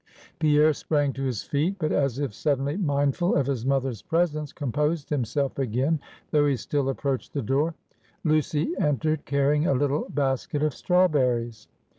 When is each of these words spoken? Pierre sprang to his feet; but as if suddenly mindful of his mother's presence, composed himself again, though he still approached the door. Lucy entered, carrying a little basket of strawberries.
Pierre 0.39 0.73
sprang 0.73 1.13
to 1.13 1.21
his 1.21 1.43
feet; 1.43 1.75
but 1.77 1.91
as 1.91 2.17
if 2.17 2.33
suddenly 2.33 2.75
mindful 2.75 3.35
of 3.35 3.45
his 3.45 3.67
mother's 3.67 4.01
presence, 4.01 4.51
composed 4.51 5.11
himself 5.11 5.59
again, 5.59 5.99
though 6.31 6.47
he 6.47 6.55
still 6.55 6.89
approached 6.89 7.33
the 7.33 7.43
door. 7.43 7.75
Lucy 8.23 8.73
entered, 8.79 9.25
carrying 9.25 9.67
a 9.67 9.75
little 9.75 10.07
basket 10.09 10.63
of 10.63 10.73
strawberries. 10.73 11.67